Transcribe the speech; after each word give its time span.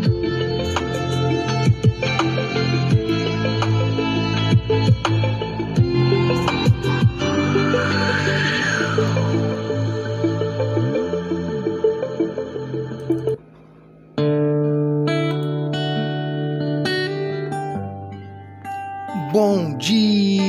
Bye. 0.00 0.27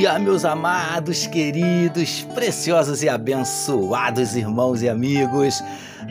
Dia, 0.00 0.18
meus 0.18 0.46
amados, 0.46 1.26
queridos, 1.26 2.22
preciosos 2.34 3.02
e 3.02 3.08
abençoados 3.10 4.34
irmãos 4.34 4.80
e 4.80 4.88
amigos 4.88 5.62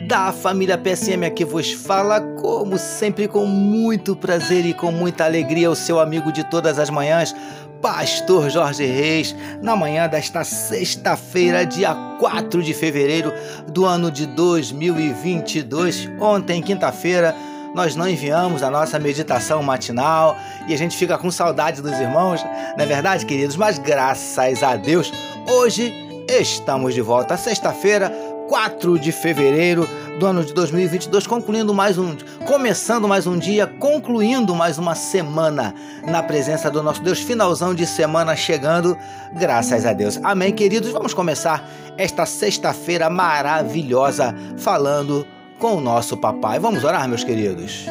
da 0.06 0.32
família 0.32 0.78
PSM 0.78 1.26
aqui 1.26 1.44
vos 1.44 1.72
fala, 1.72 2.20
como 2.20 2.78
sempre, 2.78 3.26
com 3.26 3.44
muito 3.44 4.14
prazer 4.14 4.64
e 4.64 4.72
com 4.72 4.92
muita 4.92 5.24
alegria, 5.24 5.68
o 5.68 5.74
seu 5.74 5.98
amigo 5.98 6.30
de 6.30 6.48
todas 6.48 6.78
as 6.78 6.88
manhãs, 6.88 7.34
Pastor 7.82 8.48
Jorge 8.48 8.86
Reis, 8.86 9.34
na 9.60 9.74
manhã 9.74 10.06
desta 10.06 10.44
sexta-feira, 10.44 11.66
dia 11.66 11.92
4 12.20 12.62
de 12.62 12.72
fevereiro 12.72 13.32
do 13.66 13.84
ano 13.86 14.08
de 14.08 14.24
2022. 14.24 16.08
Ontem, 16.20 16.62
quinta-feira, 16.62 17.34
nós 17.74 17.94
não 17.96 18.08
enviamos 18.08 18.62
a 18.62 18.70
nossa 18.70 18.98
meditação 18.98 19.62
matinal 19.62 20.36
e 20.66 20.74
a 20.74 20.78
gente 20.78 20.96
fica 20.96 21.16
com 21.16 21.30
saudade 21.30 21.80
dos 21.80 21.92
irmãos, 21.92 22.42
não 22.76 22.84
é 22.84 22.86
verdade, 22.86 23.24
queridos? 23.24 23.56
Mas 23.56 23.78
graças 23.78 24.62
a 24.62 24.76
Deus, 24.76 25.12
hoje 25.48 25.92
estamos 26.28 26.94
de 26.94 27.00
volta. 27.00 27.36
Sexta-feira, 27.36 28.12
4 28.48 28.98
de 28.98 29.12
fevereiro 29.12 29.88
do 30.18 30.26
ano 30.26 30.44
de 30.44 30.52
2022, 30.52 31.26
concluindo 31.26 31.72
mais 31.72 31.96
um, 31.96 32.16
começando 32.46 33.06
mais 33.06 33.26
um 33.26 33.38
dia, 33.38 33.66
concluindo 33.66 34.54
mais 34.54 34.76
uma 34.76 34.94
semana 34.94 35.74
na 36.04 36.22
presença 36.22 36.70
do 36.70 36.82
nosso 36.82 37.02
Deus, 37.02 37.20
finalzão 37.20 37.74
de 37.74 37.86
semana 37.86 38.34
chegando, 38.34 38.98
graças 39.32 39.86
a 39.86 39.92
Deus. 39.92 40.18
Amém, 40.22 40.52
queridos. 40.52 40.90
Vamos 40.90 41.14
começar 41.14 41.64
esta 41.96 42.26
sexta-feira 42.26 43.08
maravilhosa 43.08 44.34
falando 44.58 45.26
com 45.60 45.76
o 45.76 45.80
nosso 45.80 46.16
papai. 46.16 46.58
Vamos 46.58 46.82
orar, 46.82 47.06
meus 47.06 47.22
queridos. 47.22 47.86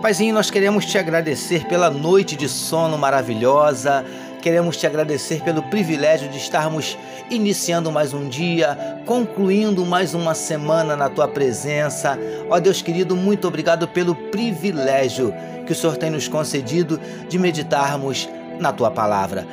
Paizinho, 0.00 0.34
nós 0.34 0.50
queremos 0.50 0.84
te 0.84 0.98
agradecer 0.98 1.66
pela 1.68 1.88
noite 1.88 2.34
de 2.34 2.48
sono 2.48 2.98
maravilhosa. 2.98 4.04
Queremos 4.40 4.76
te 4.76 4.84
agradecer 4.84 5.40
pelo 5.42 5.62
privilégio 5.62 6.28
de 6.28 6.38
estarmos 6.38 6.98
iniciando 7.30 7.92
mais 7.92 8.12
um 8.12 8.28
dia, 8.28 9.00
concluindo 9.06 9.86
mais 9.86 10.14
uma 10.14 10.34
semana 10.34 10.96
na 10.96 11.08
tua 11.08 11.28
presença. 11.28 12.18
Ó 12.50 12.58
Deus 12.58 12.82
querido, 12.82 13.14
muito 13.14 13.46
obrigado 13.46 13.86
pelo 13.86 14.16
privilégio 14.16 15.32
que 15.72 15.78
o 15.78 15.80
Senhor 15.80 15.96
tem 15.96 16.10
nos 16.10 16.28
concedido 16.28 17.00
de 17.28 17.38
meditarmos 17.38 18.28
na 18.60 18.72
tua 18.72 18.90
palavra. 18.90 19.46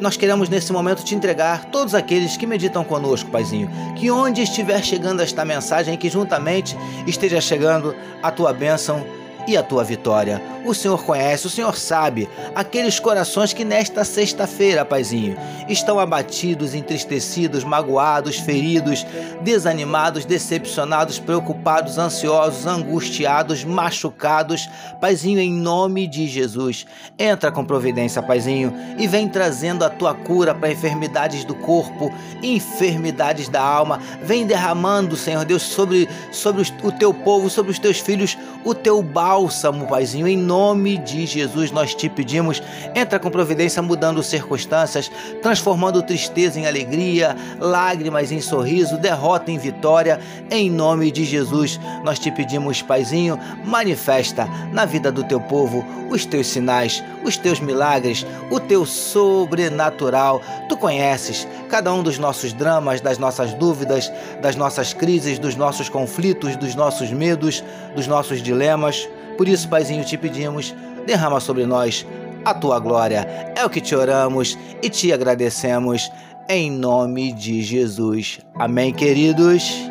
Nós 0.00 0.16
queremos 0.16 0.48
nesse 0.48 0.72
momento 0.72 1.04
te 1.04 1.14
entregar 1.14 1.66
todos 1.66 1.94
aqueles 1.94 2.36
que 2.36 2.46
meditam 2.46 2.82
conosco, 2.82 3.30
Paizinho. 3.30 3.70
Que 3.96 4.10
onde 4.10 4.42
estiver 4.42 4.82
chegando 4.82 5.20
esta 5.20 5.44
mensagem, 5.44 5.96
que 5.96 6.08
juntamente 6.08 6.76
esteja 7.06 7.40
chegando 7.40 7.94
a 8.22 8.30
tua 8.32 8.52
bênção 8.52 9.04
e 9.46 9.56
a 9.56 9.62
tua 9.62 9.84
vitória. 9.84 10.42
O 10.64 10.74
Senhor 10.74 11.02
conhece, 11.04 11.46
o 11.46 11.50
Senhor 11.50 11.76
sabe 11.76 12.28
aqueles 12.54 13.00
corações 13.00 13.52
que 13.52 13.64
nesta 13.64 14.04
sexta-feira, 14.04 14.84
Paizinho, 14.84 15.36
estão 15.68 15.98
abatidos, 15.98 16.74
entristecidos, 16.74 17.64
magoados, 17.64 18.36
feridos, 18.38 19.06
desanimados, 19.40 20.24
decepcionados, 20.24 21.18
preocupados, 21.18 21.98
ansiosos, 21.98 22.66
angustiados, 22.66 23.64
machucados. 23.64 24.68
Paizinho, 25.00 25.40
em 25.40 25.52
nome 25.52 26.06
de 26.06 26.26
Jesus, 26.26 26.86
entra 27.18 27.50
com 27.50 27.64
providência, 27.64 28.22
Paizinho, 28.22 28.74
e 28.98 29.06
vem 29.06 29.28
trazendo 29.28 29.84
a 29.84 29.90
tua 29.90 30.14
cura 30.14 30.54
para 30.54 30.70
enfermidades 30.70 31.44
do 31.44 31.54
corpo, 31.54 32.12
enfermidades 32.42 33.48
da 33.48 33.62
alma. 33.62 33.98
Vem 34.22 34.46
derramando, 34.46 35.16
Senhor 35.16 35.44
Deus, 35.44 35.62
sobre, 35.62 36.08
sobre 36.30 36.62
o 36.82 36.92
teu 36.92 37.14
povo, 37.14 37.48
sobre 37.48 37.72
os 37.72 37.78
teus 37.78 37.98
filhos, 37.98 38.36
o 38.64 38.74
teu 38.74 39.02
bálsamo, 39.30 39.86
Paizinho, 39.86 40.26
em 40.26 40.36
nome 40.36 40.98
de 40.98 41.24
Jesus 41.24 41.70
nós 41.70 41.94
te 41.94 42.08
pedimos, 42.08 42.60
entra 42.96 43.16
com 43.16 43.30
providência 43.30 43.80
mudando 43.80 44.24
circunstâncias, 44.24 45.08
transformando 45.40 46.02
tristeza 46.02 46.58
em 46.58 46.66
alegria, 46.66 47.36
lágrimas 47.60 48.32
em 48.32 48.40
sorriso, 48.40 48.98
derrota 48.98 49.52
em 49.52 49.56
vitória, 49.56 50.18
em 50.50 50.68
nome 50.68 51.12
de 51.12 51.24
Jesus 51.24 51.78
nós 52.02 52.18
te 52.18 52.32
pedimos, 52.32 52.82
Paizinho, 52.82 53.38
manifesta 53.64 54.48
na 54.72 54.84
vida 54.84 55.12
do 55.12 55.22
teu 55.22 55.40
povo 55.40 55.86
os 56.10 56.26
teus 56.26 56.48
sinais, 56.48 57.02
os 57.24 57.36
teus 57.36 57.60
milagres, 57.60 58.26
o 58.50 58.58
teu 58.58 58.84
sobrenatural. 58.84 60.42
Tu 60.68 60.76
conheces 60.76 61.46
cada 61.68 61.92
um 61.92 62.02
dos 62.02 62.18
nossos 62.18 62.52
dramas, 62.52 63.00
das 63.00 63.16
nossas 63.16 63.54
dúvidas, 63.54 64.12
das 64.42 64.56
nossas 64.56 64.92
crises, 64.92 65.38
dos 65.38 65.54
nossos 65.54 65.88
conflitos, 65.88 66.56
dos 66.56 66.74
nossos 66.74 67.10
medos, 67.12 67.62
dos 67.94 68.06
nossos 68.06 68.42
dilemas. 68.42 69.08
Por 69.36 69.48
isso, 69.48 69.68
Paizinho, 69.68 70.04
te 70.04 70.16
pedimos, 70.16 70.74
derrama 71.06 71.40
sobre 71.40 71.66
nós 71.66 72.06
a 72.44 72.54
tua 72.54 72.78
glória. 72.78 73.26
É 73.56 73.64
o 73.64 73.70
que 73.70 73.80
te 73.80 73.94
oramos 73.94 74.58
e 74.82 74.88
te 74.88 75.12
agradecemos 75.12 76.10
em 76.48 76.70
nome 76.70 77.32
de 77.32 77.62
Jesus. 77.62 78.40
Amém, 78.56 78.92
queridos. 78.92 79.90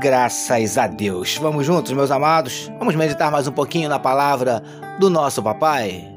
Graças 0.00 0.78
a 0.78 0.86
Deus. 0.86 1.36
Vamos 1.38 1.66
juntos, 1.66 1.92
meus 1.92 2.10
amados? 2.10 2.70
Vamos 2.78 2.94
meditar 2.94 3.32
mais 3.32 3.48
um 3.48 3.52
pouquinho 3.52 3.88
na 3.88 3.98
palavra 3.98 4.62
do 5.00 5.10
nosso 5.10 5.42
papai? 5.42 6.08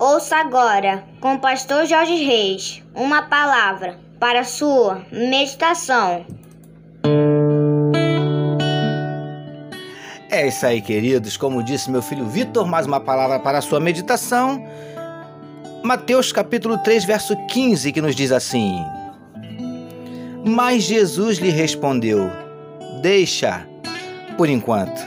Ouça 0.00 0.36
agora, 0.36 1.04
com 1.20 1.34
o 1.34 1.38
pastor 1.38 1.84
Jorge 1.84 2.24
Reis, 2.24 2.82
uma 2.94 3.20
palavra 3.20 3.98
para 4.18 4.44
sua 4.44 5.04
meditação. 5.12 6.24
É 10.30 10.48
isso 10.48 10.64
aí, 10.64 10.80
queridos. 10.80 11.36
Como 11.36 11.62
disse 11.62 11.90
meu 11.90 12.00
filho 12.00 12.24
Vitor, 12.24 12.66
mais 12.66 12.86
uma 12.86 12.98
palavra 12.98 13.38
para 13.38 13.58
a 13.58 13.60
sua 13.60 13.78
meditação. 13.78 14.66
Mateus 15.84 16.32
capítulo 16.32 16.78
3, 16.78 17.04
verso 17.04 17.36
15, 17.48 17.92
que 17.92 18.00
nos 18.00 18.16
diz 18.16 18.32
assim: 18.32 18.82
Mas 20.46 20.84
Jesus 20.84 21.36
lhe 21.36 21.50
respondeu: 21.50 22.30
Deixa, 23.02 23.66
por 24.38 24.48
enquanto. 24.48 24.98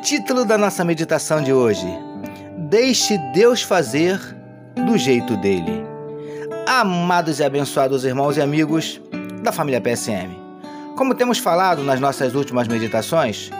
Título 0.00 0.44
da 0.44 0.56
nossa 0.56 0.84
meditação 0.84 1.42
de 1.42 1.52
hoje 1.52 1.88
Deixe 2.70 3.18
Deus 3.34 3.62
fazer 3.62 4.16
do 4.86 4.96
jeito 4.96 5.36
dele. 5.38 5.84
Amados 6.68 7.40
e 7.40 7.44
abençoados 7.44 8.04
irmãos 8.04 8.36
e 8.36 8.40
amigos 8.40 9.00
da 9.42 9.50
família 9.50 9.80
PSM. 9.80 10.30
Como 10.96 11.16
temos 11.16 11.38
falado 11.38 11.82
nas 11.82 11.98
nossas 11.98 12.32
últimas 12.32 12.68
meditações, 12.68 13.50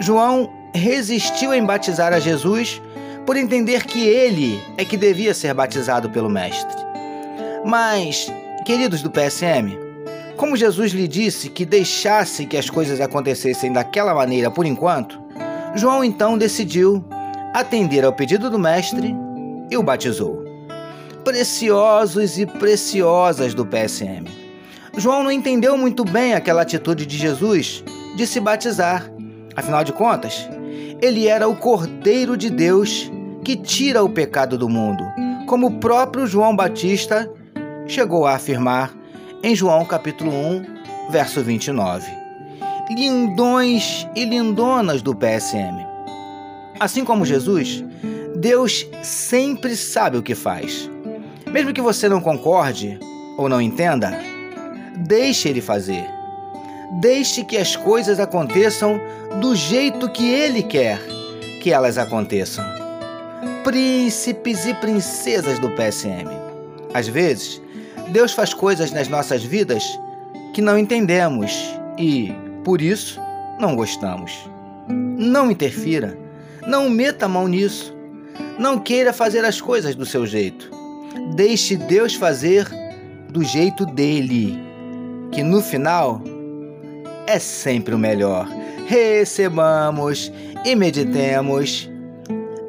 João 0.00 0.52
resistiu 0.74 1.54
em 1.54 1.64
batizar 1.64 2.12
a 2.12 2.20
Jesus 2.20 2.82
por 3.24 3.38
entender 3.38 3.84
que 3.84 4.06
ele 4.06 4.62
é 4.76 4.84
que 4.84 4.98
devia 4.98 5.32
ser 5.32 5.54
batizado 5.54 6.10
pelo 6.10 6.28
Mestre. 6.28 6.76
Mas, 7.64 8.30
queridos 8.66 9.00
do 9.00 9.10
PSM, 9.10 9.78
como 10.36 10.58
Jesus 10.58 10.92
lhe 10.92 11.08
disse 11.08 11.48
que 11.48 11.64
deixasse 11.64 12.44
que 12.44 12.58
as 12.58 12.68
coisas 12.68 13.00
acontecessem 13.00 13.72
daquela 13.72 14.14
maneira 14.14 14.50
por 14.50 14.66
enquanto, 14.66 15.18
João 15.74 16.04
então 16.04 16.36
decidiu 16.36 17.02
atender 17.52 18.04
ao 18.04 18.12
pedido 18.12 18.50
do 18.50 18.58
Mestre 18.58 19.14
e 19.70 19.76
o 19.76 19.82
batizou. 19.82 20.44
Preciosos 21.24 22.38
e 22.38 22.46
preciosas 22.46 23.54
do 23.54 23.66
PSM. 23.66 24.26
João 24.96 25.22
não 25.22 25.30
entendeu 25.30 25.76
muito 25.76 26.04
bem 26.04 26.34
aquela 26.34 26.62
atitude 26.62 27.06
de 27.06 27.16
Jesus 27.16 27.84
de 28.16 28.26
se 28.26 28.40
batizar. 28.40 29.10
Afinal 29.54 29.84
de 29.84 29.92
contas, 29.92 30.48
ele 31.00 31.28
era 31.28 31.48
o 31.48 31.56
Cordeiro 31.56 32.36
de 32.36 32.50
Deus 32.50 33.10
que 33.44 33.56
tira 33.56 34.02
o 34.02 34.10
pecado 34.10 34.58
do 34.58 34.68
mundo, 34.68 35.04
como 35.46 35.68
o 35.68 35.78
próprio 35.78 36.26
João 36.26 36.54
Batista 36.54 37.30
chegou 37.86 38.26
a 38.26 38.34
afirmar 38.34 38.92
em 39.42 39.54
João 39.54 39.84
capítulo 39.84 40.32
1, 40.32 41.10
verso 41.10 41.42
29. 41.42 42.06
Lindões 42.90 44.06
e 44.14 44.24
lindonas 44.24 45.00
do 45.00 45.14
PSM. 45.14 45.87
Assim 46.80 47.04
como 47.04 47.24
Jesus, 47.24 47.84
Deus 48.36 48.86
sempre 49.02 49.76
sabe 49.76 50.16
o 50.16 50.22
que 50.22 50.34
faz. 50.34 50.88
Mesmo 51.46 51.72
que 51.72 51.80
você 51.80 52.08
não 52.08 52.20
concorde 52.20 52.98
ou 53.36 53.48
não 53.48 53.60
entenda, 53.60 54.12
deixe 54.96 55.48
ele 55.48 55.60
fazer. 55.60 56.04
Deixe 57.00 57.44
que 57.44 57.56
as 57.56 57.76
coisas 57.76 58.18
aconteçam 58.18 59.00
do 59.40 59.54
jeito 59.54 60.08
que 60.10 60.26
Ele 60.30 60.62
quer 60.62 60.98
que 61.60 61.70
elas 61.70 61.98
aconteçam. 61.98 62.64
Príncipes 63.62 64.66
e 64.66 64.72
princesas 64.74 65.58
do 65.58 65.68
PSM. 65.70 66.28
Às 66.94 67.06
vezes, 67.06 67.60
Deus 68.10 68.32
faz 68.32 68.54
coisas 68.54 68.90
nas 68.90 69.08
nossas 69.08 69.42
vidas 69.42 69.84
que 70.54 70.62
não 70.62 70.78
entendemos 70.78 71.52
e, 71.98 72.32
por 72.64 72.80
isso, 72.80 73.20
não 73.60 73.76
gostamos. 73.76 74.48
Não 74.88 75.50
interfira, 75.50 76.16
não 76.68 76.90
meta 76.90 77.24
a 77.24 77.28
mão 77.28 77.48
nisso. 77.48 77.96
Não 78.58 78.78
queira 78.78 79.12
fazer 79.12 79.44
as 79.44 79.60
coisas 79.60 79.94
do 79.94 80.04
seu 80.04 80.26
jeito. 80.26 80.70
Deixe 81.34 81.76
Deus 81.76 82.14
fazer 82.14 82.68
do 83.30 83.42
jeito 83.42 83.86
dele, 83.86 84.58
que 85.32 85.42
no 85.42 85.62
final 85.62 86.20
é 87.26 87.38
sempre 87.38 87.94
o 87.94 87.98
melhor. 87.98 88.46
Recebamos 88.86 90.30
e 90.64 90.74
meditemos 90.76 91.88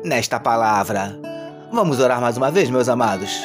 nesta 0.04 0.40
palavra. 0.40 1.20
Vamos 1.72 2.00
orar 2.00 2.22
mais 2.22 2.38
uma 2.38 2.50
vez, 2.50 2.70
meus 2.70 2.88
amados. 2.88 3.38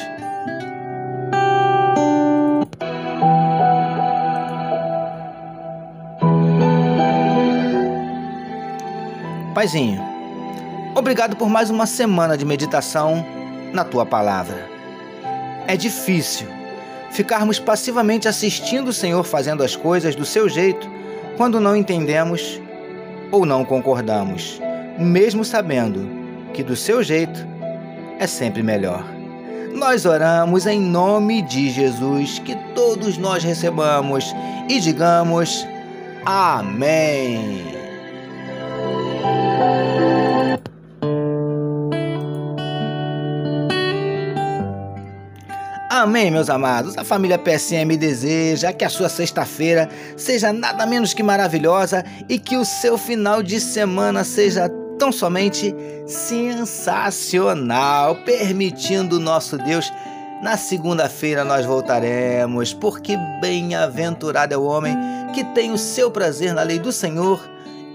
Paizinho, 9.53 10.14
obrigado 10.95 11.35
por 11.35 11.49
mais 11.49 11.69
uma 11.69 11.85
semana 11.85 12.37
de 12.37 12.45
meditação 12.45 13.25
na 13.73 13.83
tua 13.83 14.05
palavra. 14.05 14.69
É 15.67 15.75
difícil 15.75 16.47
ficarmos 17.11 17.59
passivamente 17.59 18.27
assistindo 18.27 18.87
o 18.87 18.93
Senhor 18.93 19.23
fazendo 19.23 19.61
as 19.61 19.75
coisas 19.75 20.15
do 20.15 20.25
seu 20.25 20.47
jeito 20.47 20.89
quando 21.37 21.59
não 21.59 21.75
entendemos 21.75 22.59
ou 23.31 23.45
não 23.45 23.65
concordamos, 23.65 24.61
mesmo 24.97 25.43
sabendo 25.43 26.09
que 26.53 26.63
do 26.63 26.75
seu 26.75 27.03
jeito 27.03 27.45
é 28.17 28.25
sempre 28.25 28.63
melhor. 28.63 29.03
Nós 29.73 30.05
oramos 30.05 30.65
em 30.65 30.79
nome 30.79 31.41
de 31.41 31.69
Jesus, 31.69 32.39
que 32.39 32.55
todos 32.73 33.17
nós 33.17 33.43
recebamos 33.43 34.33
e 34.69 34.79
digamos 34.79 35.67
Amém. 36.25 37.74
Amém, 45.97 46.29
meus 46.29 46.49
amados. 46.49 46.97
A 46.97 47.05
família 47.05 47.39
PSM 47.39 47.95
deseja 47.97 48.73
que 48.73 48.83
a 48.83 48.89
sua 48.89 49.07
sexta-feira 49.07 49.87
seja 50.17 50.51
nada 50.51 50.85
menos 50.85 51.13
que 51.13 51.23
maravilhosa 51.23 52.03
e 52.27 52.37
que 52.37 52.57
o 52.57 52.65
seu 52.65 52.97
final 52.97 53.41
de 53.41 53.61
semana 53.61 54.25
seja 54.25 54.69
tão 54.99 55.09
somente 55.09 55.73
sensacional, 56.05 58.13
permitindo 58.25 59.21
nosso 59.21 59.57
Deus. 59.57 59.89
Na 60.43 60.57
segunda-feira 60.57 61.45
nós 61.45 61.65
voltaremos, 61.65 62.73
porque 62.73 63.15
bem-aventurado 63.39 64.53
é 64.53 64.57
o 64.57 64.65
homem 64.65 64.97
que 65.33 65.45
tem 65.45 65.71
o 65.71 65.77
seu 65.77 66.11
prazer 66.11 66.53
na 66.53 66.63
lei 66.63 66.77
do 66.77 66.91
Senhor 66.91 67.41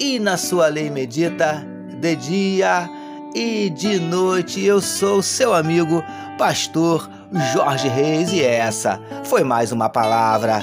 e 0.00 0.18
na 0.18 0.38
sua 0.38 0.68
lei 0.68 0.88
medita 0.88 1.62
de 2.00 2.16
dia 2.16 2.88
e 3.34 3.68
de 3.68 4.00
noite. 4.00 4.64
Eu 4.64 4.80
sou 4.80 5.22
seu 5.22 5.52
amigo, 5.52 6.02
pastor 6.38 7.19
Jorge 7.52 7.88
Reis, 7.88 8.32
e 8.32 8.42
essa 8.42 9.00
foi 9.24 9.44
mais 9.44 9.70
uma 9.70 9.88
palavra 9.88 10.60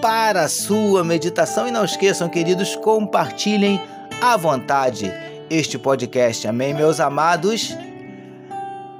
para 0.00 0.42
a 0.42 0.48
sua 0.48 1.02
meditação. 1.02 1.66
E 1.66 1.70
não 1.70 1.84
esqueçam, 1.84 2.28
queridos, 2.28 2.76
compartilhem 2.76 3.80
à 4.20 4.36
vontade 4.36 5.10
este 5.48 5.78
podcast. 5.78 6.46
Amém, 6.46 6.74
meus 6.74 7.00
amados? 7.00 7.76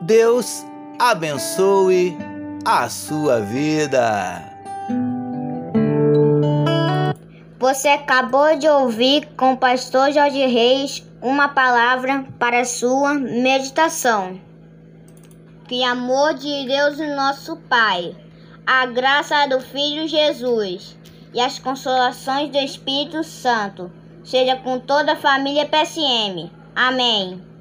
Deus 0.01 0.65
abençoe 0.99 2.17
a 2.65 2.89
sua 2.89 3.41
vida. 3.41 4.51
Você 7.59 7.89
acabou 7.89 8.57
de 8.57 8.69
ouvir 8.69 9.29
com 9.37 9.53
o 9.53 9.57
pastor 9.57 10.13
Jorge 10.13 10.47
Reis 10.47 11.05
uma 11.21 11.49
palavra 11.49 12.25
para 12.39 12.61
a 12.61 12.65
sua 12.65 13.15
meditação. 13.15 14.52
Que 15.73 15.83
amor 15.85 16.35
de 16.35 16.67
Deus, 16.67 16.99
nosso 17.17 17.57
Pai, 17.57 18.15
a 18.67 18.85
graça 18.85 19.47
do 19.47 19.59
Filho 19.59 20.07
Jesus 20.07 20.99
e 21.33 21.41
as 21.41 21.59
consolações 21.59 22.51
do 22.51 22.59
Espírito 22.59 23.25
Santo 23.25 23.91
seja 24.23 24.55
com 24.57 24.79
toda 24.79 25.13
a 25.13 25.17
família 25.17 25.65
PSM. 25.65 26.51
Amém. 26.77 27.52